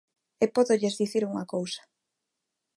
[0.43, 1.81] Eu pódolles dicir unha cousa.